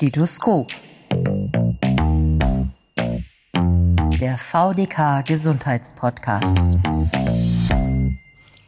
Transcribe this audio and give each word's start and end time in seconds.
Stethoskop. 0.00 0.72
Der 4.18 4.38
VDK 4.38 5.22
Gesundheitspodcast. 5.26 6.64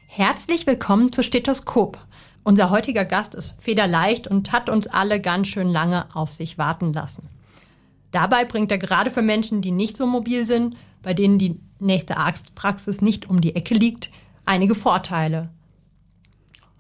Herzlich 0.09 0.67
willkommen 0.67 1.11
zu 1.11 1.23
Stethoskop. 1.23 1.99
Unser 2.45 2.69
heutiger 2.69 3.07
Gast 3.07 3.35
ist 3.35 3.57
federleicht 3.59 4.29
und 4.29 4.53
hat 4.53 4.69
uns 4.69 4.87
alle 4.89 5.23
ganz 5.23 5.49
schön 5.49 5.71
lange 5.71 6.15
auf 6.15 6.31
sich 6.31 6.59
warten 6.59 6.93
lassen. 6.93 7.31
Dabei 8.11 8.45
bringt 8.45 8.71
er 8.71 8.77
gerade 8.77 9.11
für 9.11 9.23
Menschen, 9.23 9.63
die 9.63 9.73
nicht 9.73 9.97
so 9.97 10.07
mobil 10.07 10.45
sind, 10.45 10.77
bei 11.01 11.15
denen 11.15 11.39
die 11.39 11.59
nächste 11.79 12.19
Arztpraxis 12.19 13.01
nicht 13.01 13.31
um 13.31 13.41
die 13.41 13.57
Ecke 13.57 13.73
liegt, 13.73 14.11
einige 14.45 14.75
Vorteile. 14.75 15.49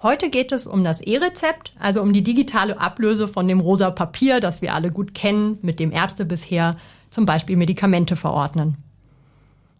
Heute 0.02 0.30
geht 0.30 0.50
es 0.50 0.66
um 0.66 0.82
das 0.82 1.00
E-Rezept, 1.00 1.72
also 1.78 2.02
um 2.02 2.12
die 2.12 2.24
digitale 2.24 2.80
Ablöse 2.80 3.28
von 3.28 3.46
dem 3.46 3.60
rosa 3.60 3.92
Papier, 3.92 4.40
das 4.40 4.60
wir 4.60 4.74
alle 4.74 4.90
gut 4.90 5.14
kennen, 5.14 5.58
mit 5.62 5.78
dem 5.78 5.92
Ärzte 5.92 6.24
bisher 6.24 6.74
zum 7.10 7.24
Beispiel 7.24 7.56
Medikamente 7.56 8.16
verordnen. 8.16 8.78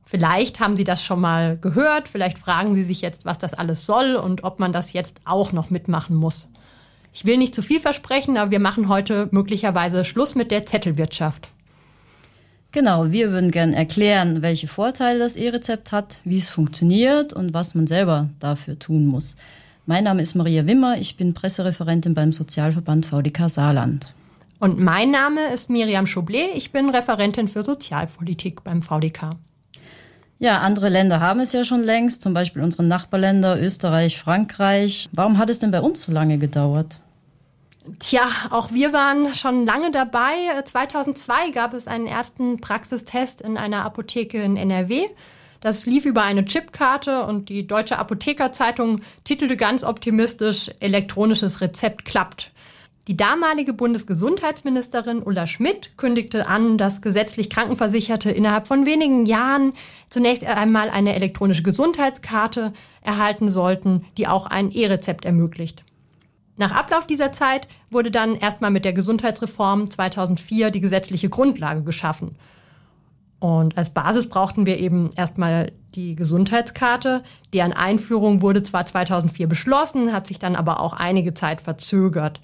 Vielleicht 0.05 0.61
haben 0.61 0.77
Sie 0.77 0.85
das 0.85 1.03
schon 1.03 1.21
mal 1.21 1.59
gehört, 1.59 2.07
vielleicht 2.07 2.39
fragen 2.39 2.73
Sie 2.77 2.85
sich 2.85 3.01
jetzt, 3.01 3.25
was 3.25 3.39
das 3.39 3.53
alles 3.53 3.85
soll 3.85 4.15
und 4.15 4.45
ob 4.45 4.61
man 4.61 4.73
das 4.73 4.93
jetzt 4.93 5.21
auch 5.25 5.53
noch 5.53 5.71
mitmachen 5.71 6.15
muss. 6.15 6.49
Ich 7.13 7.25
will 7.25 7.37
nicht 7.37 7.55
zu 7.55 7.63
viel 7.63 7.81
versprechen, 7.81 8.37
aber 8.37 8.53
wir 8.53 8.61
machen 8.61 8.89
heute 8.89 9.29
möglicherweise 9.33 10.05
Schluss 10.05 10.37
mit 10.37 10.53
der 10.53 10.65
Zettelwirtschaft. 10.65 11.49
Genau, 12.71 13.11
wir 13.11 13.33
würden 13.33 13.51
gerne 13.51 13.75
erklären, 13.75 14.41
welche 14.41 14.69
Vorteile 14.69 15.19
das 15.19 15.35
E-Rezept 15.35 15.91
hat, 15.91 16.21
wie 16.23 16.39
es 16.39 16.49
funktioniert 16.49 17.33
und 17.33 17.55
was 17.55 17.75
man 17.75 17.89
selber 17.89 18.31
dafür 18.39 18.79
tun 18.79 19.07
muss. 19.07 19.37
Mein 19.85 20.05
Name 20.05 20.23
ist 20.23 20.37
Maria 20.37 20.69
Wimmer, 20.69 20.99
ich 20.99 21.17
bin 21.17 21.35
Pressereferentin 21.35 22.15
beim 22.15 22.31
Sozialverband 22.31 23.05
VDK 23.05 23.51
Saarland. 23.51 24.15
Und 24.61 24.79
mein 24.79 25.11
Name 25.11 25.53
ist 25.53 25.71
Miriam 25.71 26.07
Schoblet, 26.07 26.51
ich 26.55 26.71
bin 26.71 26.89
Referentin 26.89 27.49
für 27.49 27.65
Sozialpolitik 27.65 28.63
beim 28.63 28.83
VDK. 28.83 29.31
Ja, 30.39 30.61
andere 30.61 30.89
Länder 30.89 31.19
haben 31.19 31.41
es 31.41 31.53
ja 31.53 31.65
schon 31.65 31.83
längst, 31.83 32.23
zum 32.23 32.33
Beispiel 32.33 32.63
unsere 32.63 32.85
Nachbarländer 32.85 33.61
Österreich, 33.61 34.21
Frankreich. 34.21 35.09
Warum 35.13 35.39
hat 35.39 35.51
es 35.51 35.59
denn 35.59 35.73
bei 35.73 35.81
uns 35.81 36.05
so 36.05 36.13
lange 36.13 36.39
gedauert? 36.39 37.01
Tja, 37.99 38.29
auch 38.51 38.71
wir 38.71 38.93
waren 38.93 39.35
schon 39.35 39.67
lange 39.67 39.91
dabei. 39.91 40.63
2002 40.65 41.51
gab 41.51 41.75
es 41.75 41.89
einen 41.89 42.07
ersten 42.07 42.61
Praxistest 42.61 43.41
in 43.41 43.57
einer 43.57 43.85
Apotheke 43.85 44.41
in 44.41 44.57
NRW. 44.57 45.09
Das 45.63 45.87
lief 45.87 46.05
über 46.05 46.23
eine 46.25 46.45
Chipkarte 46.45 47.25
und 47.25 47.49
die 47.49 47.69
Deutsche 47.69 47.97
Apothekerzeitung 47.97 49.01
titelte 49.23 49.57
ganz 49.57 49.85
optimistisch, 49.85 50.73
elektronisches 50.81 51.61
Rezept 51.61 52.05
klappt. 52.05 52.51
Die 53.07 53.17
damalige 53.17 53.73
Bundesgesundheitsministerin 53.73 55.23
Ulla 55.23 55.47
Schmidt 55.47 55.97
kündigte 55.97 56.49
an, 56.49 56.79
dass 56.79 57.01
gesetzlich 57.01 57.49
Krankenversicherte 57.49 58.31
innerhalb 58.33 58.67
von 58.67 58.87
wenigen 58.87 59.25
Jahren 59.25 59.73
zunächst 60.11 60.45
einmal 60.45 60.91
eine 60.91 61.15
elektronische 61.15 61.63
Gesundheitskarte 61.63 62.73
erhalten 63.01 63.49
sollten, 63.49 64.05
die 64.19 64.27
auch 64.27 64.47
ein 64.47 64.73
E-Rezept 64.73 65.25
ermöglicht. 65.25 65.85
Nach 66.57 66.73
Ablauf 66.73 67.07
dieser 67.07 67.31
Zeit 67.31 67.69
wurde 67.89 68.11
dann 68.11 68.35
erstmal 68.35 68.73
mit 68.73 68.85
der 68.85 68.93
Gesundheitsreform 68.93 69.91
2004 69.91 70.71
die 70.73 70.81
gesetzliche 70.81 71.29
Grundlage 71.29 71.85
geschaffen. 71.85 72.37
Und 73.43 73.77
als 73.77 73.91
Basis 73.91 74.29
brauchten 74.29 74.67
wir 74.67 74.79
eben 74.79 75.11
erstmal 75.17 75.73
die 75.97 76.15
Gesundheitskarte. 76.15 77.25
Deren 77.53 77.73
Einführung 77.73 78.41
wurde 78.41 78.63
zwar 78.63 78.87
2004 78.87 79.49
beschlossen, 79.49 80.13
hat 80.13 80.29
sich 80.29 80.39
dann 80.39 80.55
aber 80.55 80.79
auch 80.79 80.93
einige 80.93 81.35
Zeit 81.35 81.61
verzögert. 81.61 82.41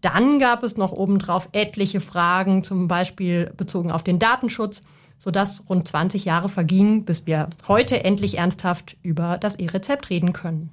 Dann 0.00 0.38
gab 0.38 0.62
es 0.62 0.78
noch 0.78 0.92
obendrauf 0.92 1.50
etliche 1.52 2.00
Fragen, 2.00 2.64
zum 2.64 2.88
Beispiel 2.88 3.52
bezogen 3.58 3.92
auf 3.92 4.04
den 4.04 4.18
Datenschutz, 4.18 4.80
sodass 5.18 5.68
rund 5.68 5.86
20 5.86 6.24
Jahre 6.24 6.48
vergingen, 6.48 7.04
bis 7.04 7.26
wir 7.26 7.50
heute 7.66 8.02
endlich 8.02 8.38
ernsthaft 8.38 8.96
über 9.02 9.36
das 9.36 9.56
E-Rezept 9.56 10.08
reden 10.08 10.32
können. 10.32 10.70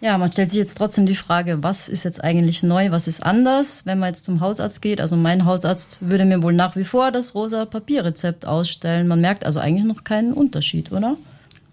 Ja, 0.00 0.16
man 0.16 0.30
stellt 0.30 0.50
sich 0.50 0.60
jetzt 0.60 0.78
trotzdem 0.78 1.06
die 1.06 1.16
Frage, 1.16 1.64
was 1.64 1.88
ist 1.88 2.04
jetzt 2.04 2.22
eigentlich 2.22 2.62
neu, 2.62 2.92
was 2.92 3.08
ist 3.08 3.24
anders, 3.24 3.84
wenn 3.84 3.98
man 3.98 4.10
jetzt 4.10 4.24
zum 4.24 4.40
Hausarzt 4.40 4.80
geht? 4.80 5.00
Also 5.00 5.16
mein 5.16 5.44
Hausarzt 5.44 5.98
würde 6.00 6.24
mir 6.24 6.40
wohl 6.42 6.52
nach 6.52 6.76
wie 6.76 6.84
vor 6.84 7.10
das 7.10 7.34
rosa 7.34 7.64
Papierrezept 7.64 8.46
ausstellen. 8.46 9.08
Man 9.08 9.20
merkt 9.20 9.44
also 9.44 9.58
eigentlich 9.58 9.86
noch 9.86 10.04
keinen 10.04 10.34
Unterschied, 10.34 10.92
oder? 10.92 11.16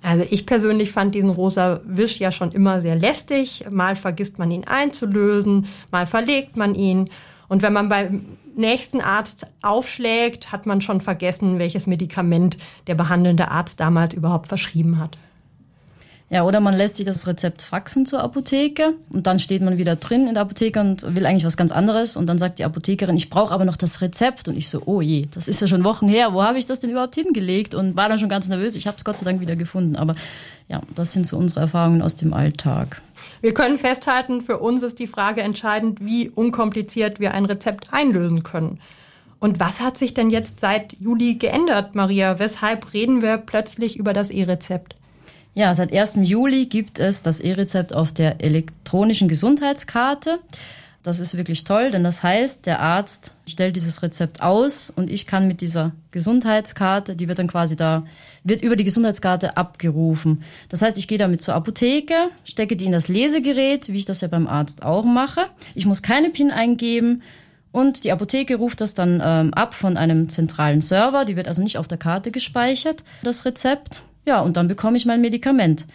Also 0.02 0.25
ich 0.30 0.47
persönlich 0.47 0.91
fand 0.91 1.14
diesen 1.14 1.30
rosa 1.30 1.81
Wisch 1.85 2.19
ja 2.19 2.31
schon 2.31 2.52
immer 2.52 2.81
sehr 2.81 2.96
lästig. 2.96 3.66
Mal 3.69 3.96
vergisst 3.96 4.40
man 4.40 4.50
ihn 4.50 4.64
einzulösen, 4.66 5.68
mal 5.91 6.08
verlegt 6.08 6.58
man 6.58 6.74
ihn. 6.74 7.12
Und 7.47 7.62
wenn 7.62 7.74
man 7.74 7.90
beim 7.90 8.25
nächsten 8.56 9.02
Arzt 9.02 9.46
aufschlägt, 9.62 10.52
hat 10.52 10.66
man 10.66 10.81
schon 10.81 11.00
vergessen, 11.00 11.59
welches 11.59 11.85
Medikament 11.85 12.58
der 12.88 12.96
behandelnde 12.96 13.52
Arzt 13.52 13.80
damals 13.80 14.16
überhaupt 14.16 14.47
verschrieben 14.47 14.97
hat. 15.00 15.16
Ja, 16.28 16.44
oder 16.44 16.59
man 16.59 16.74
lässt 16.74 16.96
sich 16.96 17.06
das 17.06 17.28
Rezept 17.28 17.62
faxen 17.62 18.08
zur 18.08 18.24
Apotheke 18.24 18.96
und 19.12 19.28
dann 19.28 19.38
steht 19.38 19.62
man 19.62 19.78
wieder 19.78 19.96
drin 19.96 20.25
in 20.25 20.34
der 20.34 20.41
Apotheke 20.41 20.80
und 20.80 21.16
will 21.16 21.24
eigentlich 21.24 21.46
was 21.46 21.56
ganz 21.56 21.72
anderes 21.72 22.16
und 22.16 22.25
dann 22.25 22.40
sagt 22.40 22.58
die 22.58 22.63
Apothekerin, 22.63 23.16
ich 23.16 23.30
brauche 23.30 23.53
aber 23.53 23.63
noch 23.63 23.78
das 23.78 24.02
Rezept 24.02 24.47
und 24.47 24.58
ich 24.58 24.69
so, 24.69 24.81
oh 24.85 25.02
je, 25.02 25.28
das 25.35 25.47
ist 25.47 25.62
ja 25.62 25.68
schon 25.68 25.84
Wochen 25.84 26.08
her, 26.08 26.34
wo 26.34 26.41
habe 26.41 26.58
ich 26.58 26.66
das 26.66 26.80
denn 26.80 26.90
überhaupt 26.90 27.14
hingelegt 27.14 27.75
und 27.75 27.96
war 27.96 28.09
dann 28.09 28.18
schon 28.18 28.30
ganz 28.30 28.47
nervös. 28.47 28.75
Ich 28.75 28.88
habe 28.88 28.97
es 28.97 29.06
Gott 29.06 29.19
sei 29.19 29.25
Dank 29.25 29.40
wieder 29.40 29.56
gefunden, 29.56 29.96
aber 29.96 30.16
ja, 30.68 30.81
das 30.96 31.14
sind 31.14 31.28
so 31.28 31.38
unsere 31.38 31.59
Erfahrungen 31.59 32.02
aus 32.02 32.16
dem 32.16 32.34
Alltag. 32.34 33.02
Wir 33.41 33.53
können 33.53 33.78
festhalten, 33.78 34.41
für 34.41 34.58
uns 34.58 34.81
ist 34.81 34.97
die 34.97 35.06
Frage 35.06 35.44
entscheidend, 35.44 36.03
wie 36.03 36.30
unkompliziert 36.30 37.19
wir 37.19 37.35
ein 37.35 37.46
Rezept 37.46 37.94
einlösen 37.94 38.41
können. 38.41 38.80
Und 39.40 39.59
was 39.59 39.80
hat 39.80 39.96
sich 39.96 40.16
denn 40.16 40.31
jetzt 40.31 40.59
seit 40.59 40.94
Juli 41.00 41.35
geändert, 41.35 41.94
Maria? 41.94 42.40
Weshalb 42.40 42.94
reden 42.94 43.22
wir 43.22 43.38
plötzlich 43.38 43.97
über 43.97 44.12
das 44.12 44.31
E-Rezept? 44.31 44.96
Ja, 45.57 45.73
seit 45.73 45.93
1. 45.93 46.16
Juli 46.23 46.66
gibt 46.66 46.99
es 46.99 47.23
das 47.23 47.39
E-Rezept 47.39 47.95
auf 47.95 48.11
der 48.11 48.43
elektronischen 48.43 49.29
Gesundheitskarte. 49.29 50.39
Das 51.01 51.21
ist 51.21 51.38
wirklich 51.38 51.63
toll, 51.63 51.91
denn 51.91 52.03
das 52.03 52.23
heißt, 52.23 52.66
der 52.66 52.81
Arzt 52.81 53.33
stellt 53.47 53.77
dieses 53.77 54.03
Rezept 54.03 54.41
aus 54.41 54.89
und 54.89 55.09
ich 55.09 55.27
kann 55.27 55.47
mit 55.47 55.61
dieser 55.61 55.93
Gesundheitskarte, 56.11 57.16
die 57.16 57.29
wird 57.29 57.39
dann 57.39 57.47
quasi 57.47 57.77
da, 57.77 58.03
wird 58.43 58.63
über 58.63 58.75
die 58.75 58.83
Gesundheitskarte 58.83 59.55
abgerufen. 59.55 60.43
Das 60.67 60.81
heißt, 60.81 60.97
ich 60.97 61.07
gehe 61.07 61.19
damit 61.19 61.41
zur 61.41 61.55
Apotheke, 61.55 62.16
stecke 62.43 62.75
die 62.75 62.87
in 62.87 62.91
das 62.91 63.07
Lesegerät, 63.07 63.87
wie 63.87 63.97
ich 63.97 64.05
das 64.05 64.19
ja 64.19 64.27
beim 64.27 64.47
Arzt 64.47 64.83
auch 64.83 65.05
mache. 65.05 65.45
Ich 65.73 65.85
muss 65.85 66.01
keine 66.01 66.31
PIN 66.31 66.51
eingeben 66.51 67.22
und 67.72 68.03
die 68.03 68.11
Apotheke 68.11 68.57
ruft 68.57 68.81
das 68.81 68.93
dann 68.93 69.22
ähm, 69.23 69.53
ab 69.53 69.73
von 69.73 69.95
einem 69.95 70.27
zentralen 70.27 70.81
Server. 70.81 71.23
Die 71.23 71.37
wird 71.37 71.47
also 71.47 71.61
nicht 71.61 71.77
auf 71.77 71.87
der 71.87 71.97
Karte 71.97 72.31
gespeichert, 72.31 73.05
das 73.23 73.45
Rezept. 73.45 74.01
Ja, 74.25 74.41
und 74.41 74.58
dann 74.58 74.68
bekomme 74.68 74.97
ich 74.97 75.06
mein 75.06 75.22
Medikament. 75.22 75.86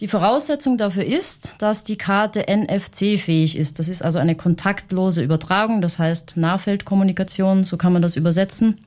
Die 0.00 0.08
Voraussetzung 0.08 0.76
dafür 0.76 1.04
ist, 1.04 1.54
dass 1.58 1.84
die 1.84 1.96
Karte 1.96 2.46
NFC-fähig 2.48 3.56
ist. 3.56 3.78
Das 3.78 3.86
ist 3.86 4.02
also 4.02 4.18
eine 4.18 4.34
kontaktlose 4.34 5.22
Übertragung, 5.22 5.82
das 5.82 6.00
heißt 6.00 6.36
Nahfeldkommunikation, 6.36 7.62
so 7.62 7.76
kann 7.76 7.92
man 7.92 8.02
das 8.02 8.16
übersetzen. 8.16 8.78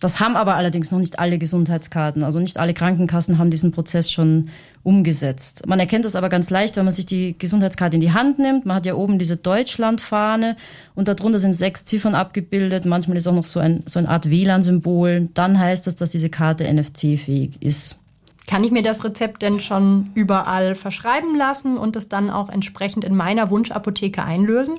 Das 0.00 0.18
haben 0.18 0.34
aber 0.34 0.56
allerdings 0.56 0.90
noch 0.90 0.98
nicht 0.98 1.18
alle 1.18 1.36
Gesundheitskarten, 1.36 2.22
also 2.22 2.40
nicht 2.40 2.56
alle 2.56 2.72
Krankenkassen 2.72 3.36
haben 3.36 3.50
diesen 3.50 3.70
Prozess 3.70 4.10
schon 4.10 4.48
umgesetzt. 4.82 5.66
Man 5.66 5.78
erkennt 5.78 6.06
das 6.06 6.16
aber 6.16 6.30
ganz 6.30 6.48
leicht, 6.48 6.76
wenn 6.76 6.86
man 6.86 6.94
sich 6.94 7.04
die 7.04 7.36
Gesundheitskarte 7.38 7.96
in 7.96 8.00
die 8.00 8.12
Hand 8.12 8.38
nimmt. 8.38 8.64
Man 8.64 8.76
hat 8.76 8.86
ja 8.86 8.94
oben 8.94 9.18
diese 9.18 9.36
Deutschlandfahne 9.36 10.56
und 10.94 11.08
darunter 11.08 11.38
sind 11.38 11.52
sechs 11.52 11.84
Ziffern 11.84 12.14
abgebildet. 12.14 12.86
Manchmal 12.86 13.18
ist 13.18 13.26
auch 13.26 13.34
noch 13.34 13.44
so, 13.44 13.60
ein, 13.60 13.82
so 13.84 13.98
eine 13.98 14.08
Art 14.08 14.30
WLAN-Symbol. 14.30 15.28
Dann 15.34 15.58
heißt 15.58 15.86
das, 15.86 15.96
dass 15.96 16.10
diese 16.10 16.30
Karte 16.30 16.64
NFC-fähig 16.72 17.60
ist. 17.60 18.00
Kann 18.46 18.62
ich 18.62 18.70
mir 18.70 18.82
das 18.82 19.04
Rezept 19.04 19.42
denn 19.42 19.60
schon 19.60 20.10
überall 20.14 20.74
verschreiben 20.74 21.36
lassen 21.36 21.76
und 21.76 21.96
es 21.96 22.08
dann 22.08 22.30
auch 22.30 22.48
entsprechend 22.48 23.04
in 23.04 23.16
meiner 23.16 23.50
Wunschapotheke 23.50 24.22
einlösen? 24.22 24.78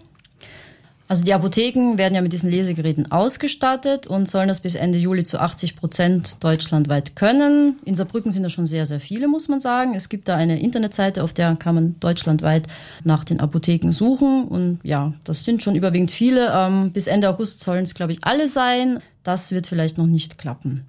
Also 1.09 1.23
die 1.23 1.33
Apotheken 1.33 1.97
werden 1.97 2.15
ja 2.15 2.21
mit 2.21 2.33
diesen 2.33 2.51
Lesegeräten 2.51 3.11
ausgestattet 3.11 4.07
und 4.07 4.27
sollen 4.27 4.49
das 4.49 4.59
bis 4.59 4.75
Ende 4.75 4.97
Juli 4.97 5.23
zu 5.23 5.39
80 5.39 5.77
Prozent 5.77 6.43
deutschlandweit 6.43 7.15
können. 7.15 7.79
In 7.85 7.95
Saarbrücken 7.95 8.29
sind 8.29 8.43
das 8.43 8.51
schon 8.51 8.67
sehr, 8.67 8.85
sehr 8.85 8.99
viele, 8.99 9.29
muss 9.29 9.47
man 9.47 9.61
sagen. 9.61 9.95
Es 9.95 10.09
gibt 10.09 10.27
da 10.27 10.35
eine 10.35 10.59
Internetseite, 10.59 11.23
auf 11.23 11.33
der 11.33 11.55
kann 11.55 11.75
man 11.75 11.95
deutschlandweit 12.01 12.67
nach 13.05 13.23
den 13.23 13.39
Apotheken 13.39 13.91
suchen. 13.91 14.49
Und 14.49 14.79
ja, 14.83 15.13
das 15.23 15.45
sind 15.45 15.63
schon 15.63 15.75
überwiegend 15.75 16.11
viele. 16.11 16.51
Ähm, 16.53 16.91
bis 16.91 17.07
Ende 17.07 17.29
August 17.29 17.61
sollen 17.61 17.83
es, 17.83 17.95
glaube 17.95 18.11
ich, 18.11 18.19
alle 18.23 18.49
sein. 18.49 18.99
Das 19.23 19.51
wird 19.51 19.67
vielleicht 19.67 19.97
noch 19.97 20.07
nicht 20.07 20.37
klappen. 20.37 20.85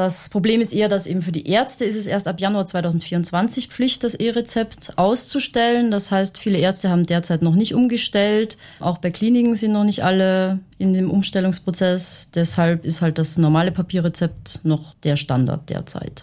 Das 0.00 0.30
Problem 0.30 0.62
ist 0.62 0.72
eher, 0.72 0.88
dass 0.88 1.06
eben 1.06 1.20
für 1.20 1.30
die 1.30 1.46
Ärzte 1.46 1.84
ist 1.84 1.94
es 1.94 2.06
erst 2.06 2.26
ab 2.26 2.40
Januar 2.40 2.64
2024 2.64 3.68
Pflicht, 3.68 4.02
das 4.02 4.14
E-Rezept 4.14 4.96
auszustellen. 4.96 5.90
Das 5.90 6.10
heißt, 6.10 6.38
viele 6.38 6.56
Ärzte 6.56 6.88
haben 6.88 7.04
derzeit 7.04 7.42
noch 7.42 7.54
nicht 7.54 7.74
umgestellt. 7.74 8.56
Auch 8.78 8.96
bei 8.96 9.10
Kliniken 9.10 9.56
sind 9.56 9.72
noch 9.72 9.84
nicht 9.84 10.02
alle 10.02 10.60
in 10.78 10.94
dem 10.94 11.10
Umstellungsprozess. 11.10 12.30
Deshalb 12.34 12.86
ist 12.86 13.02
halt 13.02 13.18
das 13.18 13.36
normale 13.36 13.72
Papierrezept 13.72 14.60
noch 14.62 14.94
der 15.02 15.16
Standard 15.16 15.68
derzeit. 15.68 16.22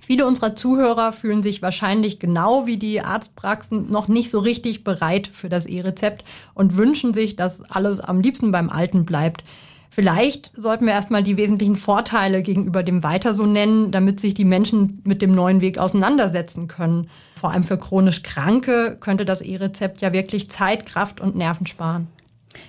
Viele 0.00 0.26
unserer 0.26 0.56
Zuhörer 0.56 1.12
fühlen 1.12 1.44
sich 1.44 1.62
wahrscheinlich 1.62 2.18
genau 2.18 2.66
wie 2.66 2.76
die 2.76 3.02
Arztpraxen 3.02 3.88
noch 3.88 4.08
nicht 4.08 4.32
so 4.32 4.40
richtig 4.40 4.82
bereit 4.82 5.30
für 5.32 5.48
das 5.48 5.66
E-Rezept 5.66 6.24
und 6.54 6.76
wünschen 6.76 7.14
sich, 7.14 7.36
dass 7.36 7.62
alles 7.70 8.00
am 8.00 8.20
liebsten 8.20 8.50
beim 8.50 8.68
Alten 8.68 9.04
bleibt. 9.04 9.44
Vielleicht 9.90 10.50
sollten 10.56 10.86
wir 10.86 10.92
erstmal 10.92 11.22
die 11.22 11.36
wesentlichen 11.36 11.76
Vorteile 11.76 12.42
gegenüber 12.42 12.82
dem 12.82 13.02
Weiter 13.02 13.34
so 13.34 13.46
nennen, 13.46 13.90
damit 13.90 14.20
sich 14.20 14.34
die 14.34 14.44
Menschen 14.44 15.00
mit 15.04 15.22
dem 15.22 15.32
neuen 15.32 15.60
Weg 15.60 15.78
auseinandersetzen 15.78 16.68
können. 16.68 17.08
Vor 17.38 17.50
allem 17.50 17.64
für 17.64 17.78
chronisch 17.78 18.22
Kranke 18.22 18.96
könnte 19.00 19.24
das 19.24 19.40
E-Rezept 19.40 20.00
ja 20.00 20.12
wirklich 20.12 20.50
Zeit, 20.50 20.86
Kraft 20.86 21.20
und 21.20 21.36
Nerven 21.36 21.66
sparen. 21.66 22.08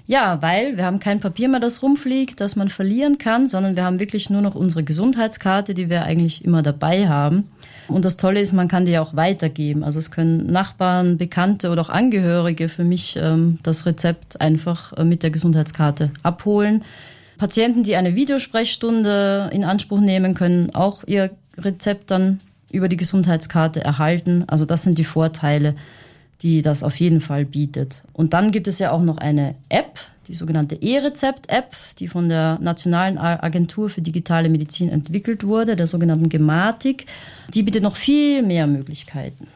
Ja, 0.05 0.41
weil 0.41 0.77
wir 0.77 0.85
haben 0.85 0.99
kein 0.99 1.19
Papier 1.19 1.49
mehr, 1.49 1.59
das 1.59 1.83
rumfliegt, 1.83 2.39
das 2.39 2.55
man 2.55 2.69
verlieren 2.69 3.17
kann, 3.17 3.47
sondern 3.47 3.75
wir 3.75 3.83
haben 3.83 3.99
wirklich 3.99 4.29
nur 4.29 4.41
noch 4.41 4.55
unsere 4.55 4.83
Gesundheitskarte, 4.83 5.73
die 5.73 5.89
wir 5.89 6.03
eigentlich 6.03 6.45
immer 6.45 6.61
dabei 6.61 7.07
haben. 7.07 7.49
Und 7.87 8.05
das 8.05 8.17
Tolle 8.17 8.39
ist, 8.39 8.53
man 8.53 8.67
kann 8.67 8.85
die 8.85 8.97
auch 8.99 9.15
weitergeben. 9.15 9.83
Also 9.83 9.99
es 9.99 10.11
können 10.11 10.47
Nachbarn, 10.47 11.17
Bekannte 11.17 11.69
oder 11.69 11.81
auch 11.81 11.89
Angehörige 11.89 12.69
für 12.69 12.83
mich 12.83 13.17
ähm, 13.17 13.59
das 13.63 13.85
Rezept 13.85 14.41
einfach 14.41 14.93
äh, 14.93 15.03
mit 15.03 15.23
der 15.23 15.31
Gesundheitskarte 15.31 16.11
abholen. 16.23 16.83
Patienten, 17.37 17.83
die 17.83 17.95
eine 17.95 18.15
Videosprechstunde 18.15 19.49
in 19.53 19.63
Anspruch 19.63 19.99
nehmen, 19.99 20.33
können 20.33 20.73
auch 20.73 21.03
ihr 21.05 21.31
Rezept 21.57 22.11
dann 22.11 22.39
über 22.71 22.89
die 22.89 22.97
Gesundheitskarte 22.97 23.81
erhalten. 23.81 24.43
Also 24.47 24.65
das 24.65 24.83
sind 24.83 24.97
die 24.97 25.03
Vorteile 25.03 25.75
die 26.41 26.61
das 26.61 26.83
auf 26.83 26.95
jeden 26.99 27.21
Fall 27.21 27.45
bietet. 27.45 28.03
Und 28.13 28.33
dann 28.33 28.51
gibt 28.51 28.67
es 28.67 28.79
ja 28.79 28.91
auch 28.91 29.01
noch 29.01 29.17
eine 29.17 29.55
App, 29.69 29.99
die 30.27 30.33
sogenannte 30.33 30.75
E-Rezept-App, 30.75 31.75
die 31.99 32.07
von 32.07 32.29
der 32.29 32.59
Nationalen 32.61 33.17
Agentur 33.17 33.89
für 33.89 34.01
digitale 34.01 34.49
Medizin 34.49 34.89
entwickelt 34.89 35.45
wurde, 35.45 35.75
der 35.75 35.87
sogenannten 35.87 36.29
Gematik. 36.29 37.05
Die 37.53 37.63
bietet 37.63 37.83
noch 37.83 37.95
viel 37.95 38.43
mehr 38.43 38.67
Möglichkeiten. 38.67 39.47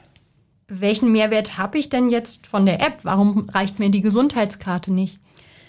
Welchen 0.67 1.11
Mehrwert 1.11 1.57
habe 1.57 1.77
ich 1.77 1.89
denn 1.89 2.09
jetzt 2.09 2.47
von 2.47 2.65
der 2.65 2.81
App? 2.81 2.99
Warum 3.03 3.49
reicht 3.49 3.79
mir 3.79 3.89
die 3.89 4.01
Gesundheitskarte 4.01 4.91
nicht? 4.91 5.19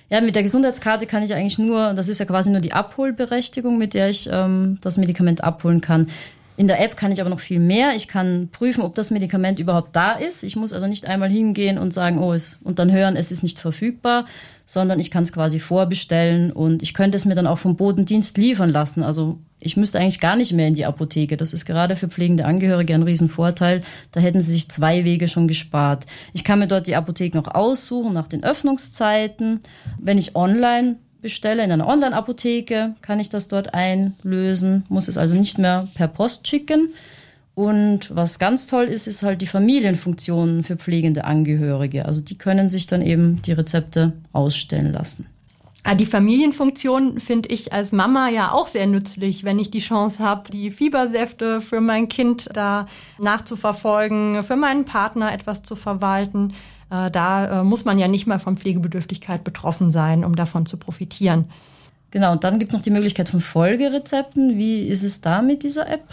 Ja, 0.09 0.21
mit 0.21 0.37
der 0.37 0.43
Gesundheitskarte 0.43 1.07
kann 1.07 1.23
ich 1.23 1.35
eigentlich 1.35 1.59
nur, 1.59 1.95
das 1.95 2.09
ist 2.09 2.21
ja 2.21 2.27
quasi 2.27 2.51
nur 2.51 2.61
die 2.61 2.73
Abholberechtigung, 2.73 3.79
mit 3.79 3.95
der 3.95 4.11
ich 4.11 4.29
ähm, 4.31 4.79
das 4.83 4.99
Medikament 4.99 5.43
abholen 5.43 5.81
kann. 5.81 6.09
In 6.57 6.67
der 6.67 6.81
App 6.81 6.97
kann 6.97 7.11
ich 7.13 7.21
aber 7.21 7.31
noch 7.31 7.41
viel 7.41 7.59
mehr. 7.59 7.95
Ich 7.97 8.09
kann 8.09 8.49
prüfen, 8.53 8.83
ob 8.83 8.95
das 8.95 9.11
Medikament 9.11 9.59
überhaupt 9.59 9.97
da 9.97 10.13
ist. 10.13 10.43
Ich 10.43 10.55
muss 10.55 10.73
also 10.73 10.87
nicht 10.87 11.07
einmal 11.07 11.31
hingehen 11.31 11.79
und 11.79 11.93
sagen, 11.93 12.19
oh, 12.19 12.33
es, 12.33 12.59
und 12.63 12.79
dann 12.79 12.93
hören, 12.93 13.17
es 13.17 13.33
ist 13.33 13.43
nicht 13.43 13.59
verfügbar, 13.59 14.27
sondern 14.67 15.01
ich 15.01 15.11
kann 15.11 15.23
es 15.23 15.33
quasi 15.33 15.61
vorbestellen 15.61 16.53
und 16.53 16.83
ich 16.83 16.93
könnte 16.93 17.17
es 17.17 17.25
mir 17.25 17.35
dann 17.35 17.47
auch 17.47 17.59
vom 17.59 17.77
Bodendienst 17.77 18.37
liefern 18.37 18.69
lassen. 18.69 19.03
Also 19.03 19.39
ich 19.61 19.77
müsste 19.77 19.99
eigentlich 19.99 20.21
gar 20.21 20.37
nicht 20.37 20.53
mehr 20.53 20.69
in 20.69 20.75
die 20.75 20.85
Apotheke. 20.85 21.37
Das 21.37 21.53
ist 21.55 21.65
gerade 21.65 21.97
für 21.97 22.09
pflegende 22.09 22.45
Angehörige 22.45 22.95
ein 22.95 23.03
Riesenvorteil. 23.03 23.83
Da 24.11 24.21
hätten 24.21 24.41
sie 24.41 24.53
sich 24.53 24.71
zwei 24.71 25.05
Wege 25.05 25.29
schon 25.29 25.49
gespart. 25.49 26.05
Ich 26.33 26.45
kann 26.45 26.59
mir 26.59 26.69
dort 26.69 26.87
die 26.87 26.97
Apotheken 26.97 27.39
auch 27.39 27.55
aussuchen 27.55 28.13
nach 28.13 28.29
den 28.29 28.45
Öffnungszeiten. 28.45 29.61
Wenn 29.99 30.19
ich 30.19 30.37
online 30.37 30.97
bestelle 31.23 31.65
in 31.65 31.73
einer 31.73 31.89
Online-Apotheke, 31.89 32.95
kann 33.01 33.21
ich 33.21 33.31
das 33.31 33.49
dort 33.49 33.73
einlösen, 33.73 34.85
muss 34.89 35.09
es 35.09 35.17
also 35.17 35.35
nicht 35.35 35.59
mehr 35.59 35.89
per 35.95 36.09
Post 36.09 36.47
schicken. 36.47 36.91
Und 37.55 38.15
was 38.15 38.39
ganz 38.39 38.67
toll 38.67 38.85
ist, 38.85 39.07
ist 39.07 39.23
halt 39.23 39.41
die 39.41 39.47
Familienfunktion 39.47 40.65
für 40.65 40.77
pflegende 40.77 41.25
Angehörige. 41.25 42.07
Also 42.07 42.21
die 42.21 42.37
können 42.37 42.69
sich 42.69 42.87
dann 42.87 43.03
eben 43.03 43.41
die 43.43 43.53
Rezepte 43.53 44.13
ausstellen 44.33 44.93
lassen. 44.93 45.27
Ah, 45.85 45.97
die 45.97 46.07
Familienfunktion 46.07 47.19
finde 47.19 47.49
ich 47.49 47.73
als 47.73 47.91
Mama 47.91 48.29
ja 48.29 48.53
auch 48.53 48.69
sehr 48.69 48.87
nützlich, 48.87 49.43
wenn 49.43 49.59
ich 49.59 49.71
die 49.73 49.81
Chance 49.81 50.23
habe, 50.23 50.49
die 50.51 50.71
Fiebersäfte 50.71 51.61
für 51.61 51.81
mein 51.81 52.09
Kind 52.09 52.49
da 52.53 52.87
nachzuverfolgen, 53.19 54.45
für 54.45 54.55
meinen 54.55 54.85
Partner 54.85 55.33
etwas 55.33 55.65
zu 55.65 55.75
verwalten. 55.75 56.55
Äh, 56.89 57.11
da 57.11 57.61
äh, 57.61 57.65
muss 57.65 57.85
man 57.85 57.99
ja 57.99 58.07
nicht 58.07 58.29
mal 58.29 58.39
von 58.39 58.57
Pflegebedürftigkeit 58.57 59.43
betroffen 59.43 59.91
sein, 59.91 60.25
um 60.25 60.37
davon 60.37 60.67
zu 60.67 60.77
profitieren. 60.77 61.47
Genau, 62.13 62.31
und 62.31 62.45
dann 62.45 62.61
gibt 62.61 62.71
es 62.71 62.77
noch 62.77 62.85
die 62.85 62.91
Möglichkeit 62.91 63.29
von 63.29 63.41
Folgerezepten. 63.41 64.57
Wie 64.57 64.87
ist 64.87 65.03
es 65.03 65.21
da 65.21 65.43
mit 65.43 65.65
dieser 65.65 65.89
App? 65.89 66.05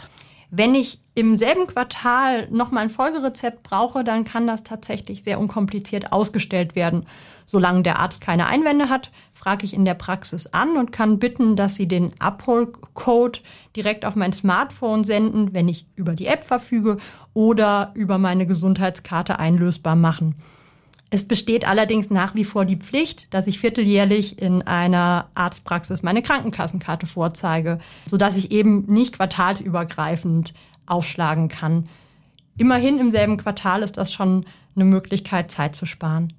Wenn 0.51 0.73
ich 0.73 0.99
im 1.13 1.37
selben 1.37 1.67
Quartal 1.67 2.47
nochmal 2.49 2.83
ein 2.83 2.89
Folgerezept 2.89 3.61
brauche, 3.61 4.03
dann 4.03 4.25
kann 4.25 4.47
das 4.47 4.63
tatsächlich 4.63 5.23
sehr 5.23 5.39
unkompliziert 5.39 6.11
ausgestellt 6.11 6.75
werden. 6.75 7.05
Solange 7.45 7.83
der 7.83 7.99
Arzt 7.99 8.21
keine 8.21 8.47
Einwände 8.47 8.89
hat, 8.89 9.11
frage 9.33 9.65
ich 9.65 9.73
in 9.75 9.85
der 9.85 9.93
Praxis 9.93 10.47
an 10.47 10.75
und 10.75 10.91
kann 10.91 11.19
bitten, 11.19 11.55
dass 11.55 11.75
sie 11.75 11.87
den 11.87 12.13
Abholcode 12.19 13.43
direkt 13.75 14.05
auf 14.05 14.15
mein 14.15 14.33
Smartphone 14.33 15.03
senden, 15.03 15.53
wenn 15.53 15.67
ich 15.67 15.85
über 15.95 16.13
die 16.13 16.27
App 16.27 16.43
verfüge 16.43 16.97
oder 17.35 17.91
über 17.93 18.17
meine 18.17 18.47
Gesundheitskarte 18.47 19.37
einlösbar 19.37 19.95
machen. 19.95 20.35
Es 21.11 21.27
besteht 21.27 21.67
allerdings 21.67 22.11
nach 22.11 22.35
wie 22.35 22.45
vor 22.45 22.65
die 22.65 22.75
Pflicht, 22.75 23.33
dass 23.33 23.47
ich 23.47 23.59
vierteljährlich 23.59 24.39
in 24.39 24.61
einer 24.61 25.29
Arztpraxis 25.33 26.03
meine 26.03 26.21
Krankenkassenkarte 26.21 27.07
vorzeige, 27.07 27.79
sodass 28.06 28.38
ich 28.38 28.51
eben 28.51 28.85
nicht 28.85 29.15
quartalsübergreifend 29.15 30.53
aufschlagen 30.85 31.47
kann. 31.47 31.85
Immerhin 32.57 33.00
im 33.00 33.09
selben 33.09 33.38
Quartal 33.38 33.81
ist 33.81 33.97
das 33.97 34.13
schon 34.13 34.45
eine 34.75 34.85
Möglichkeit, 34.85 35.51
Zeit 35.51 35.75
zu 35.75 35.85
sparen. 35.85 36.33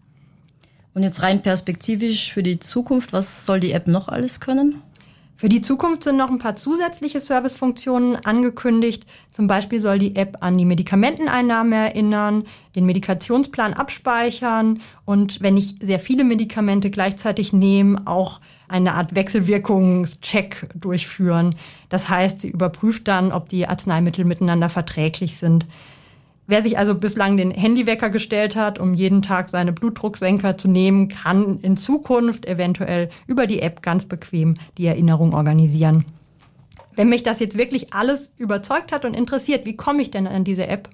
Und 0.95 1.03
jetzt 1.03 1.23
rein 1.23 1.43
perspektivisch 1.43 2.33
für 2.33 2.43
die 2.43 2.59
Zukunft, 2.59 3.13
was 3.13 3.47
soll 3.47 3.61
die 3.61 3.73
App 3.73 3.87
noch 3.87 4.09
alles 4.09 4.41
können? 4.41 4.83
Für 5.41 5.49
die 5.49 5.63
Zukunft 5.63 6.05
sind 6.05 6.19
noch 6.19 6.29
ein 6.29 6.37
paar 6.37 6.55
zusätzliche 6.55 7.19
Servicefunktionen 7.19 8.15
angekündigt. 8.27 9.07
Zum 9.31 9.47
Beispiel 9.47 9.81
soll 9.81 9.99
die 9.99 10.15
App 10.15 10.37
an 10.41 10.59
die 10.59 10.67
Medikamenteneinnahme 10.67 11.77
erinnern, 11.77 12.45
den 12.77 12.85
Medikationsplan 12.85 13.73
abspeichern 13.73 14.83
und 15.07 15.41
wenn 15.41 15.57
ich 15.57 15.77
sehr 15.81 15.99
viele 15.99 16.25
Medikamente 16.25 16.91
gleichzeitig 16.91 17.55
nehme, 17.55 18.03
auch 18.05 18.43
eine 18.69 18.93
Art 18.93 19.15
Wechselwirkungscheck 19.15 20.69
durchführen. 20.75 21.55
Das 21.89 22.11
heißt, 22.11 22.43
sie 22.43 22.51
überprüft 22.51 23.09
dann, 23.09 23.33
ob 23.33 23.49
die 23.49 23.67
Arzneimittel 23.67 24.27
miteinander 24.27 24.69
verträglich 24.69 25.39
sind. 25.39 25.67
Wer 26.51 26.63
sich 26.63 26.77
also 26.77 26.97
bislang 26.97 27.37
den 27.37 27.53
Handywecker 27.53 28.11
gestellt 28.11 28.57
hat, 28.57 28.81
um 28.81 28.93
jeden 28.93 29.23
Tag 29.23 29.51
seine 29.51 29.73
Blutdrucksenker 29.73 30.59
zu 30.59 30.67
nehmen, 30.67 31.07
kann 31.07 31.61
in 31.61 31.77
Zukunft 31.77 32.45
eventuell 32.45 33.09
über 33.29 33.47
die 33.47 33.63
App 33.63 33.83
ganz 33.83 34.07
bequem 34.07 34.57
die 34.77 34.87
Erinnerung 34.87 35.33
organisieren. 35.33 36.07
Wenn 36.97 37.09
mich 37.09 37.23
das 37.23 37.39
jetzt 37.39 37.57
wirklich 37.57 37.95
alles 37.95 38.35
überzeugt 38.37 38.91
hat 38.91 39.05
und 39.05 39.15
interessiert, 39.15 39.65
wie 39.65 39.77
komme 39.77 40.03
ich 40.03 40.11
denn 40.11 40.27
an 40.27 40.43
diese 40.43 40.67
App? 40.67 40.91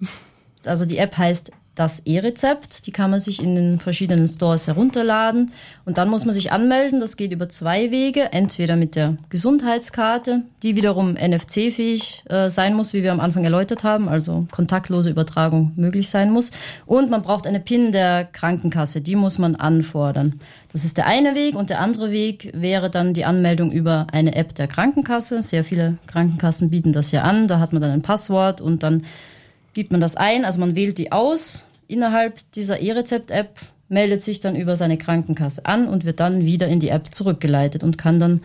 Also 0.66 0.84
die 0.84 0.98
App 0.98 1.16
heißt 1.16 1.52
das 1.76 2.00
E-Rezept. 2.00 2.86
Die 2.86 2.90
kann 2.90 3.10
man 3.10 3.20
sich 3.20 3.40
in 3.40 3.54
den 3.54 3.78
verschiedenen 3.78 4.26
Stores 4.26 4.66
herunterladen. 4.66 5.52
Und 5.84 5.98
dann 5.98 6.08
muss 6.08 6.24
man 6.24 6.34
sich 6.34 6.50
anmelden. 6.50 7.00
Das 7.00 7.16
geht 7.16 7.32
über 7.32 7.48
zwei 7.48 7.90
Wege. 7.90 8.32
Entweder 8.32 8.76
mit 8.76 8.96
der 8.96 9.18
Gesundheitskarte, 9.28 10.42
die 10.62 10.74
wiederum 10.74 11.12
NFC-fähig 11.12 12.24
äh, 12.28 12.48
sein 12.48 12.74
muss, 12.74 12.94
wie 12.94 13.02
wir 13.02 13.12
am 13.12 13.20
Anfang 13.20 13.44
erläutert 13.44 13.84
haben, 13.84 14.08
also 14.08 14.46
kontaktlose 14.50 15.10
Übertragung 15.10 15.72
möglich 15.76 16.08
sein 16.08 16.30
muss. 16.30 16.50
Und 16.86 17.10
man 17.10 17.22
braucht 17.22 17.46
eine 17.46 17.60
PIN 17.60 17.92
der 17.92 18.24
Krankenkasse. 18.24 19.02
Die 19.02 19.14
muss 19.14 19.38
man 19.38 19.54
anfordern. 19.54 20.40
Das 20.72 20.84
ist 20.84 20.96
der 20.96 21.06
eine 21.06 21.34
Weg. 21.34 21.54
Und 21.54 21.68
der 21.68 21.80
andere 21.80 22.10
Weg 22.10 22.50
wäre 22.54 22.90
dann 22.90 23.12
die 23.12 23.26
Anmeldung 23.26 23.70
über 23.70 24.06
eine 24.12 24.34
App 24.34 24.54
der 24.54 24.66
Krankenkasse. 24.66 25.42
Sehr 25.42 25.62
viele 25.62 25.98
Krankenkassen 26.06 26.70
bieten 26.70 26.92
das 26.92 27.12
ja 27.12 27.22
an. 27.22 27.48
Da 27.48 27.60
hat 27.60 27.74
man 27.74 27.82
dann 27.82 27.90
ein 27.90 28.02
Passwort 28.02 28.62
und 28.62 28.82
dann 28.82 29.02
gibt 29.76 29.92
man 29.92 30.00
das 30.00 30.16
ein, 30.16 30.46
also 30.46 30.58
man 30.58 30.74
wählt 30.74 30.96
die 30.96 31.12
aus 31.12 31.65
innerhalb 31.88 32.40
dieser 32.52 32.80
E-Rezept-App, 32.80 33.58
meldet 33.88 34.22
sich 34.22 34.40
dann 34.40 34.56
über 34.56 34.76
seine 34.76 34.98
Krankenkasse 34.98 35.64
an 35.64 35.88
und 35.88 36.04
wird 36.04 36.20
dann 36.20 36.44
wieder 36.44 36.66
in 36.66 36.80
die 36.80 36.88
App 36.88 37.14
zurückgeleitet 37.14 37.84
und 37.84 37.98
kann 37.98 38.18
dann 38.18 38.40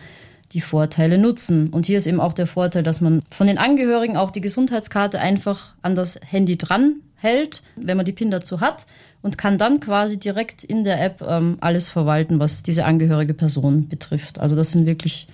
die 0.52 0.60
Vorteile 0.60 1.18
nutzen. 1.18 1.70
Und 1.70 1.86
hier 1.86 1.96
ist 1.96 2.06
eben 2.06 2.20
auch 2.20 2.32
der 2.32 2.46
Vorteil, 2.46 2.82
dass 2.82 3.00
man 3.00 3.22
von 3.30 3.46
den 3.46 3.58
Angehörigen 3.58 4.16
auch 4.16 4.30
die 4.30 4.40
Gesundheitskarte 4.40 5.18
einfach 5.18 5.74
an 5.82 5.94
das 5.94 6.20
Handy 6.24 6.58
dran 6.58 6.96
hält, 7.16 7.62
wenn 7.76 7.96
man 7.96 8.06
die 8.06 8.12
PIN 8.12 8.30
dazu 8.30 8.60
hat 8.60 8.86
und 9.22 9.38
kann 9.38 9.56
dann 9.56 9.80
quasi 9.80 10.18
direkt 10.18 10.64
in 10.64 10.84
der 10.84 11.02
App 11.02 11.22
ähm, 11.26 11.56
alles 11.60 11.88
verwalten, 11.88 12.38
was 12.38 12.62
diese 12.62 12.84
angehörige 12.84 13.34
Person 13.34 13.88
betrifft. 13.88 14.40
Also 14.40 14.56
das 14.56 14.72
sind 14.72 14.86
wirklich 14.86 15.26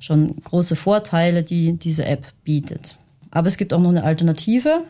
schon 0.00 0.36
große 0.42 0.76
Vorteile, 0.76 1.42
die 1.42 1.74
diese 1.74 2.04
App 2.04 2.26
bietet. 2.44 2.96
Aber 3.30 3.46
es 3.46 3.56
gibt 3.56 3.72
auch 3.72 3.80
noch 3.80 3.90
eine 3.90 4.04
Alternative. 4.04 4.84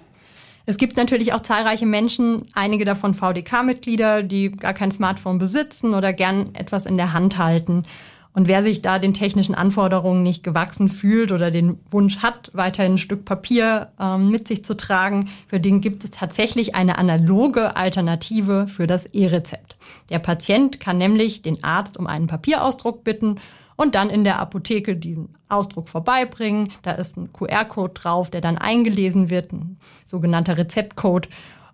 Es 0.68 0.78
gibt 0.78 0.96
natürlich 0.96 1.32
auch 1.32 1.40
zahlreiche 1.40 1.87
Menschen, 1.87 2.42
einige 2.52 2.85
davon 2.85 3.14
VDK-Mitglieder, 3.14 4.25
die 4.25 4.50
gar 4.50 4.75
kein 4.75 4.90
Smartphone 4.90 5.38
besitzen 5.38 5.94
oder 5.94 6.12
gern 6.12 6.54
etwas 6.54 6.87
in 6.87 6.96
der 6.96 7.12
Hand 7.12 7.38
halten. 7.38 7.85
Und 8.32 8.49
wer 8.49 8.62
sich 8.62 8.82
da 8.82 8.99
den 8.99 9.14
technischen 9.14 9.54
Anforderungen 9.54 10.23
nicht 10.23 10.42
gewachsen 10.42 10.90
fühlt 10.90 11.32
oder 11.32 11.50
den 11.50 11.78
Wunsch 11.90 12.18
hat, 12.18 12.50
weiterhin 12.52 12.94
ein 12.94 12.99
Stück 12.99 13.25
Papier 13.25 13.92
ähm, 13.99 14.28
mit 14.28 14.46
sich 14.46 14.62
zu 14.62 14.76
tragen, 14.76 15.30
für 15.46 15.58
den 15.58 15.80
gibt 15.80 16.04
es 16.04 16.11
tatsächlich 16.11 16.75
eine 16.75 16.99
analoge 16.99 17.76
Alternative 17.76 18.66
für 18.68 18.87
das 18.87 19.06
E-Rezept. 19.06 19.76
Der 20.11 20.18
Patient 20.18 20.80
kann 20.80 20.99
nämlich 20.99 21.40
den 21.40 21.64
Arzt 21.64 21.96
um 21.96 22.06
einen 22.06 22.26
Papierausdruck 22.26 23.04
bitten 23.04 23.38
und 23.76 23.95
dann 23.95 24.11
in 24.11 24.25
der 24.25 24.38
Apotheke 24.40 24.97
diesen 24.97 25.37
Ausdruck 25.49 25.88
vorbeibringen. 25.88 26.73
Da 26.83 26.92
ist 26.92 27.16
ein 27.16 27.33
QR-Code 27.33 27.95
drauf, 27.95 28.30
der 28.30 28.40
dann 28.40 28.59
eingelesen 28.59 29.30
wird, 29.30 29.52
ein 29.52 29.78
sogenannter 30.04 30.56
Rezeptcode. 30.56 31.28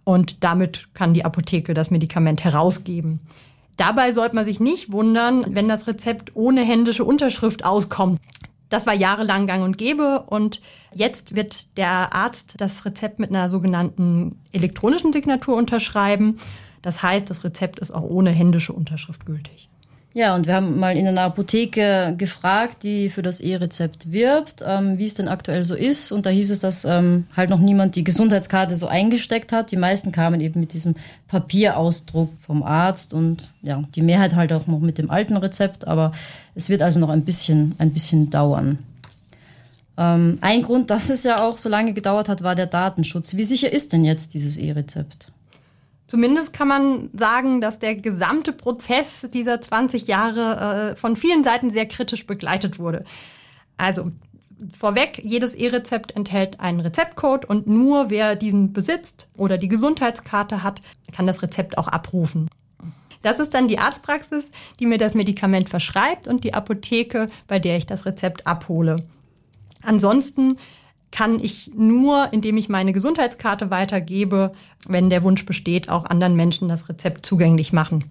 Und 0.04 0.42
damit 0.42 0.88
kann 0.94 1.14
die 1.14 1.24
Apotheke 1.24 1.74
das 1.74 1.90
Medikament 1.90 2.42
herausgeben. 2.42 3.20
Dabei 3.76 4.12
sollte 4.12 4.34
man 4.34 4.44
sich 4.44 4.60
nicht 4.60 4.92
wundern, 4.92 5.44
wenn 5.48 5.68
das 5.68 5.86
Rezept 5.86 6.32
ohne 6.34 6.62
händische 6.62 7.04
Unterschrift 7.04 7.64
auskommt. 7.64 8.20
Das 8.68 8.86
war 8.86 8.94
jahrelang 8.94 9.46
gang 9.46 9.62
und 9.62 9.76
gäbe 9.76 10.22
und 10.22 10.60
jetzt 10.94 11.36
wird 11.36 11.76
der 11.76 12.14
Arzt 12.14 12.54
das 12.58 12.84
Rezept 12.84 13.18
mit 13.18 13.30
einer 13.30 13.48
sogenannten 13.48 14.40
elektronischen 14.50 15.12
Signatur 15.12 15.56
unterschreiben. 15.56 16.38
Das 16.80 17.02
heißt, 17.02 17.28
das 17.28 17.44
Rezept 17.44 17.78
ist 17.80 17.90
auch 17.90 18.02
ohne 18.02 18.30
händische 18.30 18.72
Unterschrift 18.72 19.26
gültig. 19.26 19.68
Ja, 20.14 20.34
und 20.34 20.46
wir 20.46 20.54
haben 20.54 20.78
mal 20.78 20.94
in 20.96 21.06
einer 21.06 21.22
Apotheke 21.22 22.14
gefragt, 22.18 22.82
die 22.82 23.08
für 23.08 23.22
das 23.22 23.40
E-Rezept 23.40 24.12
wirbt, 24.12 24.62
ähm, 24.66 24.98
wie 24.98 25.06
es 25.06 25.14
denn 25.14 25.26
aktuell 25.26 25.62
so 25.62 25.74
ist. 25.74 26.12
Und 26.12 26.26
da 26.26 26.30
hieß 26.30 26.50
es, 26.50 26.58
dass 26.58 26.84
ähm, 26.84 27.26
halt 27.34 27.48
noch 27.48 27.60
niemand 27.60 27.96
die 27.96 28.04
Gesundheitskarte 28.04 28.74
so 28.74 28.88
eingesteckt 28.88 29.52
hat. 29.52 29.70
Die 29.70 29.76
meisten 29.76 30.12
kamen 30.12 30.42
eben 30.42 30.60
mit 30.60 30.74
diesem 30.74 30.96
Papierausdruck 31.28 32.30
vom 32.42 32.62
Arzt 32.62 33.14
und 33.14 33.44
ja, 33.62 33.82
die 33.94 34.02
Mehrheit 34.02 34.36
halt 34.36 34.52
auch 34.52 34.66
noch 34.66 34.80
mit 34.80 34.98
dem 34.98 35.10
alten 35.10 35.36
Rezept. 35.38 35.88
Aber 35.88 36.12
es 36.54 36.68
wird 36.68 36.82
also 36.82 37.00
noch 37.00 37.08
ein 37.08 37.24
bisschen, 37.24 37.74
ein 37.78 37.92
bisschen 37.92 38.28
dauern. 38.28 38.80
Ähm, 39.96 40.36
ein 40.42 40.62
Grund, 40.62 40.90
dass 40.90 41.08
es 41.08 41.22
ja 41.22 41.42
auch 41.42 41.56
so 41.56 41.70
lange 41.70 41.94
gedauert 41.94 42.28
hat, 42.28 42.42
war 42.42 42.54
der 42.54 42.66
Datenschutz. 42.66 43.34
Wie 43.36 43.44
sicher 43.44 43.72
ist 43.72 43.94
denn 43.94 44.04
jetzt 44.04 44.34
dieses 44.34 44.58
E-Rezept? 44.58 45.28
Zumindest 46.12 46.52
kann 46.52 46.68
man 46.68 47.08
sagen, 47.14 47.62
dass 47.62 47.78
der 47.78 47.96
gesamte 47.96 48.52
Prozess 48.52 49.26
dieser 49.32 49.62
20 49.62 50.08
Jahre 50.08 50.90
äh, 50.90 50.94
von 50.94 51.16
vielen 51.16 51.42
Seiten 51.42 51.70
sehr 51.70 51.86
kritisch 51.86 52.26
begleitet 52.26 52.78
wurde. 52.78 53.06
Also 53.78 54.10
vorweg, 54.78 55.22
jedes 55.24 55.54
E-Rezept 55.54 56.14
enthält 56.14 56.60
einen 56.60 56.80
Rezeptcode 56.80 57.46
und 57.46 57.66
nur 57.66 58.10
wer 58.10 58.36
diesen 58.36 58.74
besitzt 58.74 59.26
oder 59.38 59.56
die 59.56 59.68
Gesundheitskarte 59.68 60.62
hat, 60.62 60.82
kann 61.12 61.26
das 61.26 61.40
Rezept 61.42 61.78
auch 61.78 61.88
abrufen. 61.88 62.50
Das 63.22 63.38
ist 63.38 63.54
dann 63.54 63.66
die 63.66 63.78
Arztpraxis, 63.78 64.50
die 64.80 64.84
mir 64.84 64.98
das 64.98 65.14
Medikament 65.14 65.70
verschreibt 65.70 66.28
und 66.28 66.44
die 66.44 66.52
Apotheke, 66.52 67.30
bei 67.46 67.58
der 67.58 67.78
ich 67.78 67.86
das 67.86 68.04
Rezept 68.04 68.46
abhole. 68.46 68.96
Ansonsten 69.80 70.58
kann 71.12 71.38
ich 71.38 71.70
nur, 71.76 72.32
indem 72.32 72.56
ich 72.56 72.68
meine 72.68 72.92
Gesundheitskarte 72.92 73.70
weitergebe, 73.70 74.52
wenn 74.88 75.10
der 75.10 75.22
Wunsch 75.22 75.46
besteht, 75.46 75.88
auch 75.88 76.06
anderen 76.06 76.34
Menschen 76.34 76.68
das 76.68 76.88
Rezept 76.88 77.24
zugänglich 77.24 77.72
machen. 77.72 78.10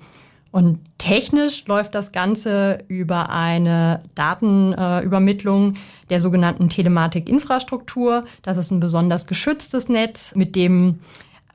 Und 0.52 0.80
technisch 0.98 1.66
läuft 1.66 1.96
das 1.96 2.12
Ganze 2.12 2.84
über 2.90 3.30
eine 3.30 4.04
Datenübermittlung 4.16 5.76
der 6.10 6.20
sogenannten 6.20 6.70
Telematik-Infrastruktur. 6.70 8.26
Das 8.44 8.58
ist 8.58 8.70
ein 8.70 8.82
besonders 8.82 9.28
geschütztes 9.28 9.88
Netz, 9.88 10.36
mit 10.36 10.56
dem 10.56 11.00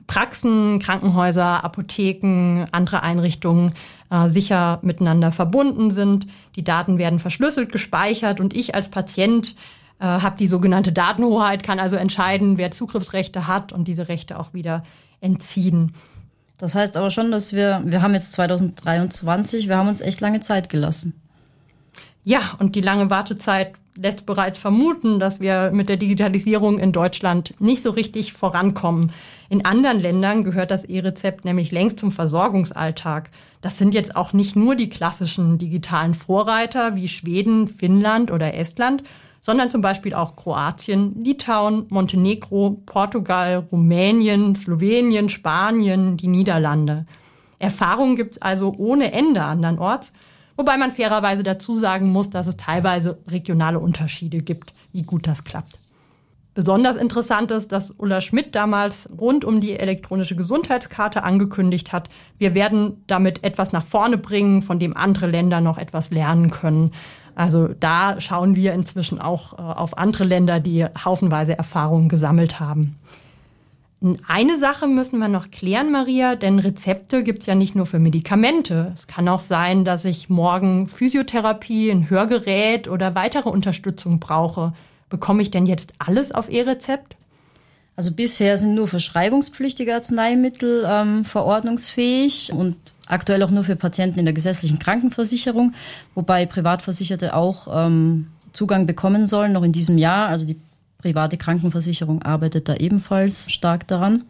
Praxen, 0.07 0.79
Krankenhäuser, 0.79 1.63
Apotheken, 1.63 2.65
andere 2.71 3.03
Einrichtungen 3.03 3.73
äh, 4.09 4.29
sicher 4.29 4.79
miteinander 4.81 5.31
verbunden 5.31 5.91
sind. 5.91 6.27
Die 6.55 6.63
Daten 6.63 6.97
werden 6.97 7.19
verschlüsselt 7.19 7.71
gespeichert 7.71 8.39
und 8.39 8.55
ich 8.55 8.73
als 8.73 8.89
Patient 8.89 9.55
äh, 9.99 10.05
habe 10.05 10.37
die 10.37 10.47
sogenannte 10.47 10.91
Datenhoheit, 10.91 11.63
kann 11.63 11.79
also 11.79 11.95
entscheiden, 11.95 12.57
wer 12.57 12.71
Zugriffsrechte 12.71 13.47
hat 13.47 13.73
und 13.73 13.87
diese 13.87 14.07
Rechte 14.07 14.39
auch 14.39 14.53
wieder 14.53 14.83
entziehen. 15.21 15.93
Das 16.57 16.75
heißt 16.75 16.97
aber 16.97 17.11
schon, 17.11 17.31
dass 17.31 17.53
wir, 17.53 17.81
wir 17.85 18.01
haben 18.01 18.13
jetzt 18.13 18.33
2023, 18.33 19.67
wir 19.67 19.77
haben 19.77 19.87
uns 19.87 20.01
echt 20.01 20.21
lange 20.21 20.39
Zeit 20.39 20.69
gelassen. 20.69 21.19
Ja, 22.23 22.39
und 22.59 22.75
die 22.75 22.81
lange 22.81 23.09
Wartezeit 23.09 23.73
lässt 23.97 24.25
bereits 24.25 24.57
vermuten, 24.57 25.19
dass 25.19 25.39
wir 25.39 25.71
mit 25.73 25.89
der 25.89 25.97
Digitalisierung 25.97 26.79
in 26.79 26.91
Deutschland 26.91 27.53
nicht 27.59 27.83
so 27.83 27.89
richtig 27.91 28.33
vorankommen. 28.33 29.11
In 29.49 29.65
anderen 29.65 29.99
Ländern 29.99 30.43
gehört 30.43 30.71
das 30.71 30.85
E-Rezept 30.85 31.45
nämlich 31.45 31.71
längst 31.71 31.99
zum 31.99 32.11
Versorgungsalltag. 32.11 33.29
Das 33.61 33.77
sind 33.77 33.93
jetzt 33.93 34.15
auch 34.15 34.33
nicht 34.33 34.55
nur 34.55 34.75
die 34.75 34.89
klassischen 34.89 35.57
digitalen 35.57 36.13
Vorreiter 36.13 36.95
wie 36.95 37.07
Schweden, 37.07 37.67
Finnland 37.67 38.31
oder 38.31 38.53
Estland, 38.53 39.03
sondern 39.41 39.69
zum 39.69 39.81
Beispiel 39.81 40.13
auch 40.13 40.35
Kroatien, 40.35 41.23
Litauen, 41.23 41.85
Montenegro, 41.89 42.81
Portugal, 42.85 43.65
Rumänien, 43.71 44.55
Slowenien, 44.55 45.29
Spanien, 45.29 46.17
die 46.17 46.27
Niederlande. 46.27 47.05
Erfahrungen 47.59 48.15
gibt 48.15 48.33
es 48.33 48.41
also 48.41 48.75
ohne 48.77 49.11
Ende 49.13 49.43
andernorts, 49.43 50.13
wobei 50.57 50.77
man 50.77 50.91
fairerweise 50.91 51.43
dazu 51.43 51.75
sagen 51.75 52.11
muss, 52.11 52.29
dass 52.29 52.47
es 52.47 52.57
teilweise 52.57 53.19
regionale 53.29 53.79
Unterschiede 53.79 54.41
gibt, 54.41 54.73
wie 54.91 55.03
gut 55.03 55.27
das 55.27 55.43
klappt. 55.43 55.79
Besonders 56.57 56.97
interessant 56.97 57.51
ist, 57.51 57.71
dass 57.71 57.91
Ulla 57.91 58.19
Schmidt 58.19 58.55
damals 58.55 59.07
rund 59.15 59.45
um 59.45 59.61
die 59.61 59.77
elektronische 59.77 60.35
Gesundheitskarte 60.35 61.21
angekündigt 61.21 61.93
hat, 61.93 62.09
wir 62.39 62.55
werden 62.55 63.03
damit 63.05 63.43
etwas 63.43 63.73
nach 63.73 63.85
vorne 63.85 64.17
bringen, 64.17 64.63
von 64.63 64.79
dem 64.79 64.97
andere 64.97 65.27
Länder 65.27 65.61
noch 65.61 65.77
etwas 65.77 66.09
lernen 66.09 66.49
können. 66.49 66.93
Also 67.35 67.67
da 67.67 68.19
schauen 68.19 68.55
wir 68.55 68.73
inzwischen 68.73 69.21
auch 69.21 69.53
äh, 69.53 69.61
auf 69.61 69.99
andere 69.99 70.23
Länder, 70.23 70.59
die 70.59 70.83
haufenweise 70.83 71.55
Erfahrungen 71.55 72.09
gesammelt 72.09 72.59
haben. 72.59 72.97
Eine 74.27 74.59
Sache 74.59 74.87
müssen 74.87 75.17
wir 75.17 75.27
noch 75.27 75.49
klären, 75.49 75.91
Maria, 75.91 76.35
denn 76.35 76.59
Rezepte 76.59 77.23
gibt's 77.23 77.47
ja 77.47 77.55
nicht 77.55 77.73
nur 77.73 77.87
für 77.87 77.97
Medikamente. 77.97 78.91
Es 78.93 79.07
kann 79.07 79.27
auch 79.27 79.39
sein, 79.39 79.85
dass 79.85 80.05
ich 80.05 80.29
morgen 80.29 80.87
Physiotherapie, 80.87 81.89
ein 81.89 82.07
Hörgerät 82.07 82.87
oder 82.87 83.15
weitere 83.15 83.49
Unterstützung 83.49 84.19
brauche. 84.19 84.73
Bekomme 85.09 85.41
ich 85.41 85.49
denn 85.49 85.65
jetzt 85.65 85.93
alles 85.97 86.31
auf 86.31 86.51
E-Rezept? 86.51 87.15
Also 87.95 88.11
bisher 88.11 88.57
sind 88.57 88.75
nur 88.75 88.87
verschreibungspflichtige 88.87 89.95
Arzneimittel 89.95 90.85
ähm, 90.87 91.25
verordnungsfähig 91.25 92.53
und 92.53 92.75
aktuell 93.07 93.41
auch 93.41 93.49
nur 93.49 93.63
für 93.63 93.75
Patienten 93.75 94.19
in 94.19 94.25
der 94.25 94.35
gesetzlichen 94.35 94.77
Krankenversicherung, 94.77 95.73
wobei 96.13 96.45
Privatversicherte 96.45 97.33
auch 97.33 97.67
ähm, 97.71 98.27
Zugang 98.53 98.85
bekommen 98.85 99.25
sollen, 99.25 99.53
noch 99.53 99.63
in 99.63 99.71
diesem 99.71 99.97
Jahr. 99.97 100.27
Also 100.27 100.45
die 100.45 100.59
private 100.97 101.37
Krankenversicherung 101.37 102.21
arbeitet 102.21 102.69
da 102.69 102.75
ebenfalls 102.75 103.51
stark 103.51 103.87
daran. 103.87 104.23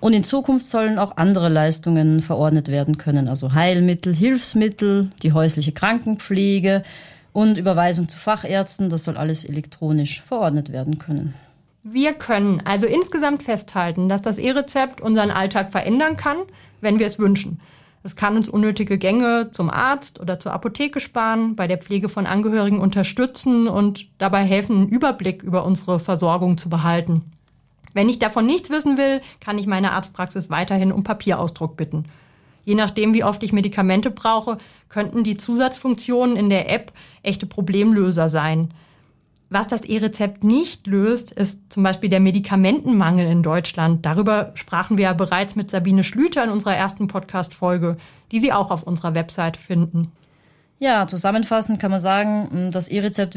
Und 0.00 0.14
in 0.14 0.24
Zukunft 0.24 0.66
sollen 0.66 0.98
auch 0.98 1.18
andere 1.18 1.50
Leistungen 1.50 2.22
verordnet 2.22 2.68
werden 2.68 2.96
können, 2.96 3.28
also 3.28 3.52
Heilmittel, 3.52 4.14
Hilfsmittel, 4.14 5.10
die 5.22 5.32
häusliche 5.32 5.72
Krankenpflege 5.72 6.82
und 7.32 7.58
Überweisung 7.58 8.08
zu 8.08 8.16
Fachärzten. 8.16 8.88
Das 8.88 9.04
soll 9.04 9.18
alles 9.18 9.44
elektronisch 9.44 10.22
verordnet 10.22 10.72
werden 10.72 10.98
können. 10.98 11.34
Wir 11.82 12.14
können 12.14 12.62
also 12.64 12.86
insgesamt 12.86 13.42
festhalten, 13.42 14.08
dass 14.08 14.22
das 14.22 14.38
E-Rezept 14.38 15.00
unseren 15.00 15.30
Alltag 15.30 15.70
verändern 15.70 16.16
kann, 16.16 16.36
wenn 16.80 16.98
wir 16.98 17.06
es 17.06 17.18
wünschen. 17.18 17.60
Es 18.02 18.16
kann 18.16 18.36
uns 18.36 18.48
unnötige 18.48 18.96
Gänge 18.96 19.50
zum 19.50 19.68
Arzt 19.68 20.20
oder 20.20 20.40
zur 20.40 20.54
Apotheke 20.54 21.00
sparen, 21.00 21.54
bei 21.54 21.66
der 21.66 21.78
Pflege 21.78 22.08
von 22.08 22.26
Angehörigen 22.26 22.78
unterstützen 22.78 23.68
und 23.68 24.06
dabei 24.18 24.42
helfen, 24.44 24.76
einen 24.76 24.88
Überblick 24.88 25.42
über 25.42 25.64
unsere 25.64 26.00
Versorgung 26.00 26.56
zu 26.56 26.70
behalten. 26.70 27.22
Wenn 27.92 28.08
ich 28.08 28.18
davon 28.18 28.46
nichts 28.46 28.70
wissen 28.70 28.96
will, 28.96 29.20
kann 29.40 29.58
ich 29.58 29.66
meine 29.66 29.92
Arztpraxis 29.92 30.48
weiterhin 30.48 30.92
um 30.92 31.04
Papierausdruck 31.04 31.76
bitten. 31.76 32.04
Je 32.64 32.74
nachdem, 32.74 33.14
wie 33.14 33.24
oft 33.24 33.42
ich 33.42 33.52
Medikamente 33.52 34.10
brauche, 34.10 34.58
könnten 34.88 35.24
die 35.24 35.36
Zusatzfunktionen 35.36 36.36
in 36.36 36.50
der 36.50 36.70
App 36.70 36.92
echte 37.22 37.46
Problemlöser 37.46 38.28
sein. 38.28 38.72
Was 39.52 39.66
das 39.66 39.82
E-Rezept 39.82 40.44
nicht 40.44 40.86
löst, 40.86 41.32
ist 41.32 41.72
zum 41.72 41.82
Beispiel 41.82 42.08
der 42.08 42.20
Medikamentenmangel 42.20 43.26
in 43.26 43.42
Deutschland. 43.42 44.06
Darüber 44.06 44.52
sprachen 44.54 44.96
wir 44.96 45.06
ja 45.06 45.12
bereits 45.12 45.56
mit 45.56 45.72
Sabine 45.72 46.04
Schlüter 46.04 46.44
in 46.44 46.50
unserer 46.50 46.76
ersten 46.76 47.08
Podcast-Folge, 47.08 47.96
die 48.30 48.38
Sie 48.38 48.52
auch 48.52 48.70
auf 48.70 48.84
unserer 48.84 49.16
Website 49.16 49.56
finden. 49.56 50.12
Ja, 50.78 51.08
zusammenfassend 51.08 51.80
kann 51.80 51.90
man 51.90 51.98
sagen, 51.98 52.70
das 52.72 52.88
E-Rezept 52.88 53.36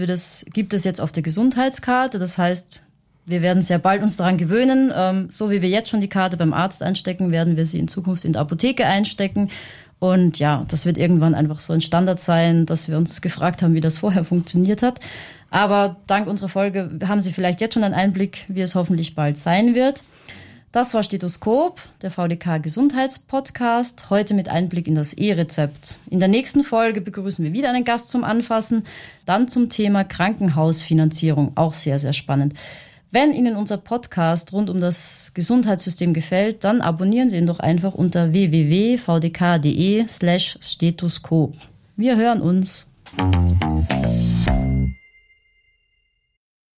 gibt 0.54 0.76
es 0.76 0.84
jetzt 0.84 1.02
auf 1.02 1.12
der 1.12 1.24
Gesundheitskarte. 1.24 2.20
Das 2.20 2.38
heißt, 2.38 2.86
wir 3.26 3.42
werden 3.42 3.64
sehr 3.64 3.80
bald 3.80 4.04
uns 4.04 4.16
daran 4.16 4.38
gewöhnen. 4.38 4.94
Ähm, 4.96 5.28
so 5.32 5.50
wie 5.50 5.64
wir 5.64 5.70
jetzt 5.70 5.90
schon 5.90 6.02
die 6.02 6.10
Karte 6.10 6.38
beim 6.38 6.54
Arzt 6.54 6.84
einstecken, 6.84 7.32
werden 7.32 7.58
wir 7.58 7.66
sie 7.66 7.80
in 7.80 7.88
Zukunft 7.88 8.24
in 8.24 8.34
der 8.34 8.44
Apotheke 8.44 8.86
einstecken. 8.86 9.50
Und 9.98 10.38
ja, 10.38 10.66
das 10.68 10.86
wird 10.86 10.98
irgendwann 10.98 11.34
einfach 11.34 11.62
so 11.62 11.74
ein 11.74 11.82
Standard 11.82 12.20
sein, 12.20 12.66
dass 12.66 12.90
wir 12.90 12.98
uns 12.98 13.22
gefragt 13.22 13.64
haben, 13.64 13.74
wie 13.74 13.82
das 13.82 13.98
vorher 13.98 14.26
funktioniert 14.26 14.84
hat. 14.84 15.00
Aber 15.54 15.98
dank 16.08 16.28
unserer 16.28 16.50
Folge 16.50 16.90
haben 17.08 17.22
Sie 17.22 17.32
vielleicht 17.32 17.62
jetzt 17.62 17.76
schon 17.76 17.84
einen 17.84 17.94
Einblick, 17.94 18.46
wie 18.48 18.62
es 18.62 18.74
hoffentlich 18.74 19.14
bald 19.14 19.38
sein 19.38 19.76
wird. 19.76 20.02
Das 20.72 20.96
war 20.96 21.04
Stethoskop, 21.04 21.80
der 22.02 22.10
VDK 22.10 22.58
Gesundheitspodcast, 22.58 24.10
heute 24.10 24.34
mit 24.34 24.50
Einblick 24.50 24.88
in 24.88 24.96
das 24.96 25.14
E-Rezept. 25.14 26.00
In 26.10 26.20
der 26.20 26.28
nächsten 26.28 26.64
Folge 26.64 27.02
begrüßen 27.02 27.46
wir 27.46 27.54
wieder 27.54 27.70
einen 27.70 27.84
Gast 27.84 28.10
zum 28.10 28.24
Anfassen, 28.24 28.84
dann 29.28 29.48
zum 29.48 29.70
Thema 29.70 30.04
Krankenhausfinanzierung, 30.04 31.52
auch 31.54 31.74
sehr, 31.74 32.00
sehr 32.00 32.14
spannend. 32.14 32.56
Wenn 33.12 33.32
Ihnen 33.32 33.56
unser 33.56 33.78
Podcast 33.78 34.54
rund 34.54 34.72
um 34.72 34.82
das 34.82 35.34
Gesundheitssystem 35.36 36.16
gefällt, 36.16 36.64
dann 36.64 36.82
abonnieren 36.82 37.30
Sie 37.30 37.38
ihn 37.38 37.46
doch 37.46 37.60
einfach 37.60 37.94
unter 37.94 38.34
www.vdk.de 38.34 40.08
slash 40.08 40.58
Stethoskop. 40.60 41.54
Wir 41.96 42.18
hören 42.18 42.42
uns. 42.42 42.88